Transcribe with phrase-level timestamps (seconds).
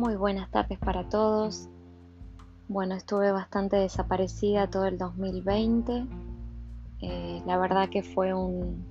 [0.00, 1.68] Muy buenas tardes para todos.
[2.68, 6.06] Bueno, estuve bastante desaparecida todo el 2020.
[7.02, 8.82] Eh, la verdad que fue un,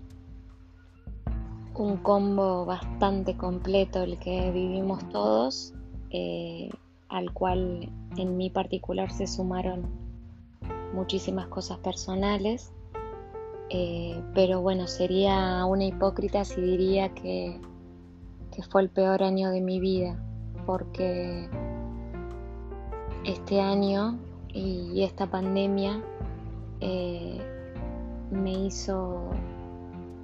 [1.74, 5.74] un combo bastante completo el que vivimos todos,
[6.12, 6.69] eh,
[7.08, 9.90] al cual en mi particular se sumaron
[10.94, 12.72] muchísimas cosas personales.
[13.72, 17.60] Eh, pero bueno, sería una hipócrita si diría que,
[18.52, 20.23] que fue el peor año de mi vida,
[20.66, 21.48] porque
[23.26, 24.17] este año
[24.54, 26.02] y esta pandemia
[26.80, 27.40] eh,
[28.31, 29.30] me hizo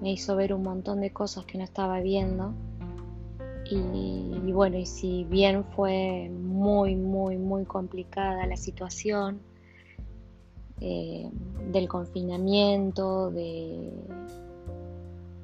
[0.02, 2.54] me hizo ver un montón de cosas que no estaba viendo.
[3.68, 9.40] Y, bueno y si bien fue muy muy muy complicada la situación
[10.82, 11.32] eh,
[11.72, 13.92] del confinamiento de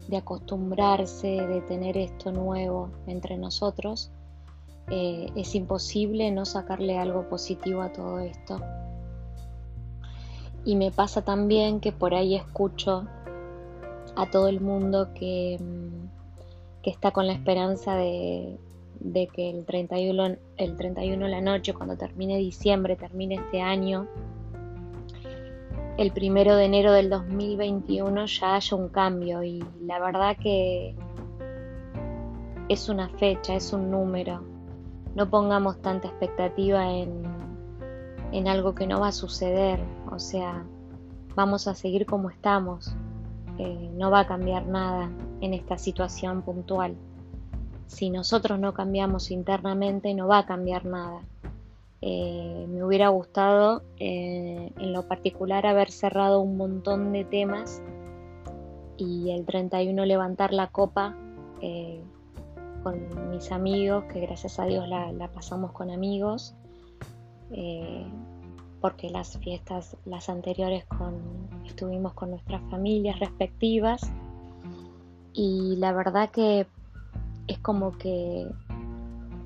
[0.08, 4.12] de acostumbrarse de tener esto nuevo entre nosotros
[4.90, 8.60] eh, es imposible no sacarle algo positivo a todo esto.
[10.66, 13.08] Y me pasa también que por ahí escucho
[14.16, 18.60] a todo el mundo que, mm, que está con la esperanza de,
[19.34, 24.08] que el 31, el 31 de la noche, cuando termine diciembre, termine este año,
[25.98, 29.44] el primero de enero del 2021 ya haya un cambio.
[29.44, 30.96] Y la verdad que
[32.70, 34.51] es una fecha, es un número
[35.16, 37.24] no pongamos tanta expectativa en,
[38.32, 39.80] en algo que no va a suceder.
[40.12, 40.64] O sea,
[41.36, 42.94] vamos a seguir como estamos.
[43.58, 46.96] Eh, no va a cambiar nada en esta situación puntual.
[47.88, 51.22] Si nosotros no cambiamos internamente, no va a cambiar nada.
[52.02, 57.84] Eh, me hubiera gustado eh, en lo particular haber cerrado un montón de temas
[58.98, 61.16] y el 31 levantar la copa
[62.84, 66.56] con mis amigos, que gracias a Dios la, pasamos con amigos,
[67.52, 68.06] eh,
[68.80, 71.16] porque las fiestas, las anteriores, con,
[71.66, 74.02] estuvimos con nuestras familias respectivas
[75.34, 76.68] y la verdad que
[77.48, 78.48] es como que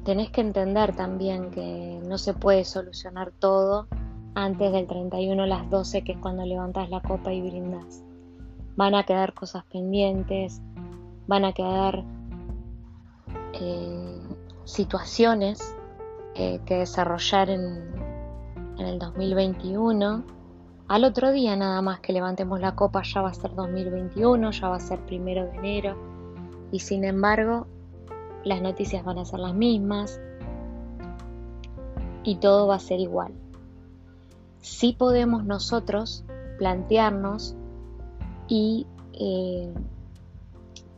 [0.03, 3.87] tenés que entender también que no se puede solucionar todo
[4.35, 8.03] antes del 31 a las 12, que es cuando levantas la copa y brindas.
[8.75, 10.61] Van a quedar cosas pendientes,
[11.27, 12.03] van a quedar
[13.59, 14.19] eh,
[14.66, 15.75] situaciones
[16.35, 18.05] eh, que desarrollar en,
[18.77, 20.23] el 2021.
[20.88, 24.67] Al otro día nada más que levantemos la copa ya va a ser 2021, ya
[24.67, 25.95] va a ser primero de enero
[26.71, 27.67] y sin embargo
[28.43, 30.19] las noticias van a ser las mismas
[32.23, 33.33] y todo va a ser igual.
[34.59, 36.25] Si podemos nosotros
[36.57, 37.55] plantearnos
[38.47, 39.73] y eh,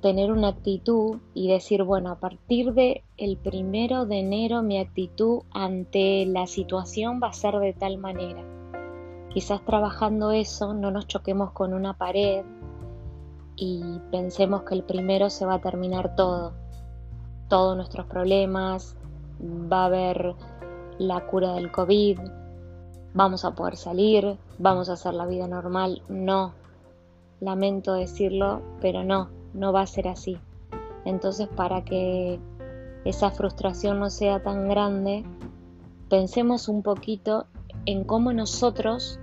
[0.02, 5.42] tener una actitud y decir, bueno, a partir de el primero de enero mi actitud
[5.52, 8.44] ante la situación va a ser de tal manera.
[9.30, 12.46] Quizás trabajando eso no nos choquemos con una pared
[13.56, 16.54] y pensemos que el primero se va a terminar todo,
[17.48, 18.96] todos nuestros problemas,
[19.42, 20.36] va a haber
[21.00, 22.20] la cura del COVID,
[23.16, 26.04] vamos a poder salir, vamos a hacer la vida normal.
[26.08, 26.54] No,
[27.40, 30.38] lamento decirlo, pero no no va a ser así.
[31.04, 32.40] Entonces, para que
[33.06, 35.24] esa frustración no sea tan grande,
[36.10, 37.48] pensemos un poquito
[37.86, 39.20] en cómo nosotros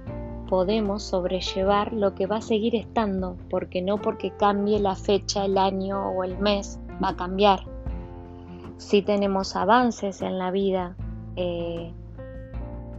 [0.48, 5.58] podemos sobrellevar lo que va a seguir estando, porque no porque cambie la fecha, el
[5.58, 7.60] año o el mes, va a cambiar.
[8.76, 10.96] Si tenemos avances en la vida,
[11.36, 11.92] eh,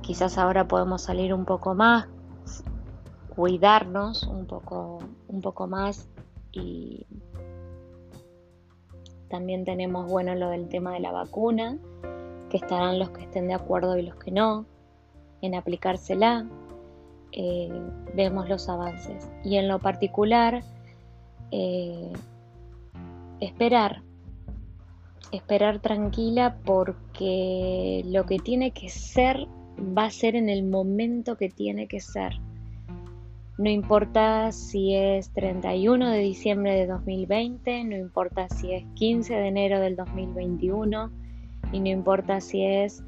[0.01, 2.07] quizás ahora podemos salir un poco más,
[3.35, 6.07] cuidarnos un poco, un poco más
[6.55, 7.05] y
[9.29, 11.77] también tenemos bueno lo del tema de la vacuna,
[12.49, 14.65] que estarán los que estén de acuerdo y los que no,
[15.41, 16.47] en aplicársela.
[17.31, 17.69] Eh,
[18.15, 19.29] vemos los avances.
[19.43, 20.63] Y en lo particular,
[21.51, 22.13] eh,
[23.41, 24.03] esperar,
[25.33, 29.47] esperar tranquila porque lo que tiene que ser
[29.77, 32.39] va a ser en el momento que tiene que ser.
[33.57, 39.47] No importa si es 31 de diciembre de 2020, no importa si es 15 de
[39.47, 41.09] enero del 2021
[41.71, 43.01] y no importa si es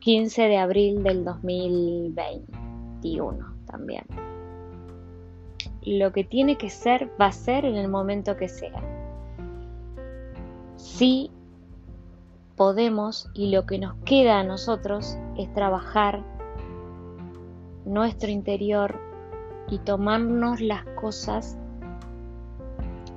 [0.00, 4.02] 15 de abril del 2021 también.
[5.82, 8.82] Lo que tiene que ser va a ser en el momento que sea.
[10.74, 11.30] Si
[12.56, 16.24] podemos y lo que nos queda a nosotros es trabajar
[17.84, 19.06] nuestro interior
[19.70, 21.56] y tomarnos las cosas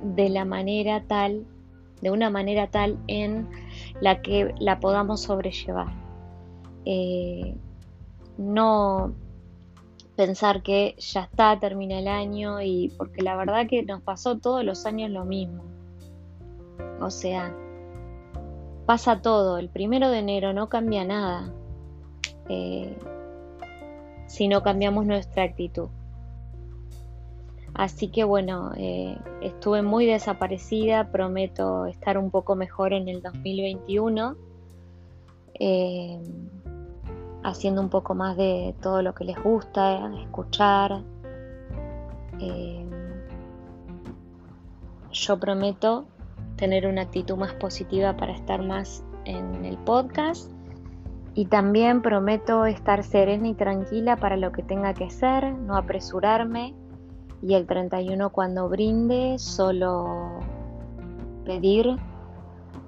[0.02, 1.46] de la manera tal,
[2.00, 3.48] de una manera tal en
[4.00, 5.88] la que la podamos sobrellevar.
[6.84, 7.54] Eh,
[8.36, 9.14] no
[10.16, 14.64] pensar que ya está, termina el año y porque la verdad que nos pasó todos
[14.64, 15.62] los años lo mismo.
[17.00, 17.54] O sea,
[18.86, 21.52] pasa todo, el primero de enero no cambia nada
[22.48, 22.96] eh,
[24.26, 25.88] si no cambiamos nuestra actitud.
[27.74, 34.36] Así que bueno, eh, estuve muy desaparecida, prometo estar un poco mejor en el 2021,
[35.58, 36.20] eh,
[37.42, 41.02] haciendo un poco más de todo lo que les gusta, escuchar.
[42.40, 42.84] Eh,
[45.10, 46.04] yo prometo
[46.56, 50.50] tener una actitud más positiva para estar más en el podcast
[51.34, 56.74] y también prometo estar serena y tranquila para lo que tenga que ser, no apresurarme
[57.42, 60.38] y el 31 cuando brinde solo
[61.44, 61.96] pedir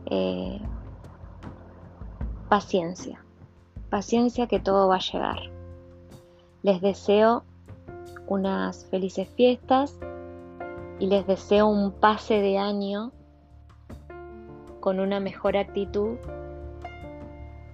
[0.07, 0.61] eh,
[2.49, 3.25] paciencia,
[3.91, 5.39] paciencia que todo va a llegar.
[6.63, 7.43] Les deseo
[8.29, 9.99] unas felices fiestas
[11.01, 13.13] y les deseo un pase de año
[14.81, 16.17] con una mejor actitud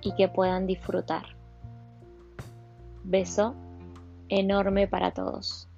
[0.01, 1.25] y que puedan disfrutar.
[3.05, 3.55] Beso
[4.29, 5.70] enorme para todos.